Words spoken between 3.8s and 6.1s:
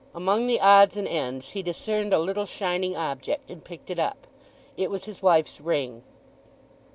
it up. It was his wife's ring.